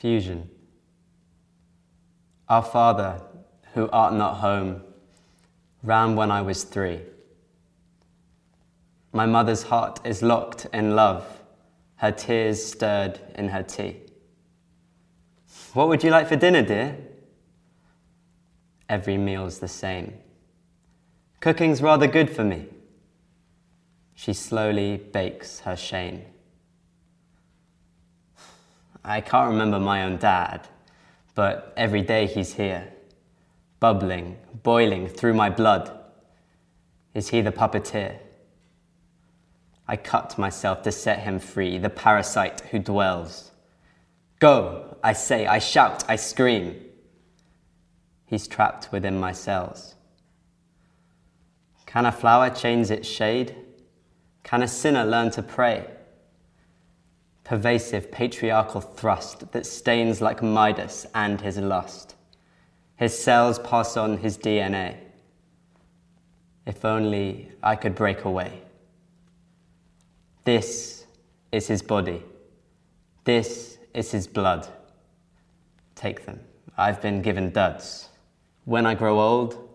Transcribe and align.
Fusion. 0.00 0.48
Our 2.48 2.62
Father, 2.62 3.20
who 3.74 3.86
art 3.90 4.14
not 4.14 4.36
home, 4.36 4.80
ran 5.82 6.16
when 6.16 6.30
I 6.30 6.40
was 6.40 6.64
three. 6.64 7.00
My 9.12 9.26
mother's 9.26 9.64
heart 9.64 10.00
is 10.02 10.22
locked 10.22 10.66
in 10.72 10.96
love, 10.96 11.42
her 11.96 12.12
tears 12.12 12.64
stirred 12.64 13.20
in 13.34 13.48
her 13.48 13.62
tea. 13.62 13.98
What 15.74 15.88
would 15.88 16.02
you 16.02 16.10
like 16.10 16.28
for 16.28 16.36
dinner, 16.36 16.62
dear? 16.62 16.96
Every 18.88 19.18
meal's 19.18 19.58
the 19.58 19.68
same. 19.68 20.14
Cooking's 21.40 21.82
rather 21.82 22.06
good 22.06 22.30
for 22.30 22.42
me. 22.42 22.68
She 24.14 24.32
slowly 24.32 24.96
bakes 24.96 25.60
her 25.60 25.76
shame. 25.76 26.22
I 29.04 29.20
can't 29.20 29.50
remember 29.50 29.78
my 29.78 30.02
own 30.02 30.18
dad, 30.18 30.68
but 31.34 31.72
every 31.76 32.02
day 32.02 32.26
he's 32.26 32.54
here, 32.54 32.92
bubbling, 33.78 34.36
boiling 34.62 35.08
through 35.08 35.34
my 35.34 35.48
blood. 35.48 35.90
Is 37.14 37.28
he 37.28 37.40
the 37.40 37.52
puppeteer? 37.52 38.18
I 39.88 39.96
cut 39.96 40.38
myself 40.38 40.82
to 40.82 40.92
set 40.92 41.20
him 41.20 41.38
free, 41.38 41.78
the 41.78 41.90
parasite 41.90 42.60
who 42.70 42.78
dwells. 42.78 43.50
Go, 44.38 44.96
I 45.02 45.14
say, 45.14 45.46
I 45.46 45.58
shout, 45.58 46.04
I 46.08 46.16
scream. 46.16 46.76
He's 48.26 48.46
trapped 48.46 48.92
within 48.92 49.18
my 49.18 49.32
cells. 49.32 49.96
Can 51.86 52.06
a 52.06 52.12
flower 52.12 52.50
change 52.50 52.90
its 52.90 53.08
shade? 53.08 53.56
Can 54.44 54.62
a 54.62 54.68
sinner 54.68 55.04
learn 55.04 55.30
to 55.32 55.42
pray? 55.42 55.86
Pervasive 57.50 58.12
patriarchal 58.12 58.80
thrust 58.80 59.50
that 59.50 59.66
stains 59.66 60.20
like 60.20 60.40
Midas 60.40 61.04
and 61.16 61.40
his 61.40 61.58
lust. 61.58 62.14
His 62.94 63.18
cells 63.18 63.58
pass 63.58 63.96
on 63.96 64.18
his 64.18 64.38
DNA. 64.38 64.94
If 66.64 66.84
only 66.84 67.50
I 67.60 67.74
could 67.74 67.96
break 67.96 68.24
away. 68.24 68.62
This 70.44 71.04
is 71.50 71.66
his 71.66 71.82
body. 71.82 72.22
This 73.24 73.78
is 73.94 74.12
his 74.12 74.28
blood. 74.28 74.68
Take 75.96 76.26
them. 76.26 76.38
I've 76.78 77.02
been 77.02 77.20
given 77.20 77.50
duds. 77.50 78.10
When 78.64 78.86
I 78.86 78.94
grow 78.94 79.20
old, 79.20 79.68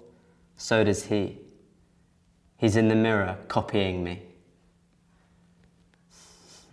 so 0.55 0.85
does 0.85 1.03
he. 1.03 1.39
He's 2.55 2.77
in 2.77 2.87
the 2.87 2.95
mirror 2.95 3.37
copying 3.49 4.01
me. 4.01 4.21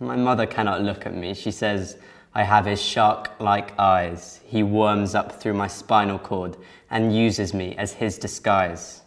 My 0.03 0.17
mother 0.17 0.45
cannot 0.45 0.81
look 0.81 1.05
at 1.05 1.15
me. 1.15 1.33
She 1.33 1.49
says, 1.51 1.97
I 2.35 2.43
have 2.43 2.65
his 2.65 2.81
shark 2.81 3.31
like 3.39 3.77
eyes. 3.79 4.41
He 4.45 4.61
worms 4.61 5.15
up 5.15 5.41
through 5.41 5.53
my 5.53 5.67
spinal 5.67 6.19
cord 6.19 6.57
and 6.89 7.15
uses 7.15 7.53
me 7.53 7.75
as 7.77 7.93
his 7.93 8.17
disguise. 8.17 9.01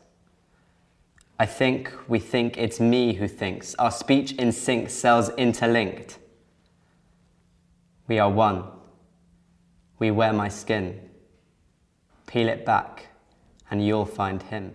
I 1.39 1.45
think 1.45 1.93
we 2.09 2.19
think 2.19 2.57
it's 2.57 2.81
me 2.81 3.13
who 3.13 3.29
thinks. 3.29 3.75
Our 3.75 3.91
speech 3.91 4.33
in 4.33 4.53
sync, 4.53 4.89
cells 4.89 5.29
interlinked. 5.37 6.19
We 8.09 8.19
are 8.19 8.31
one. 8.31 8.65
We 9.99 10.11
wear 10.11 10.33
my 10.33 10.49
skin. 10.49 11.01
Peel 12.27 12.49
it 12.49 12.65
back, 12.65 13.09
and 13.71 13.85
you'll 13.85 14.07
find 14.07 14.43
him. 14.45 14.73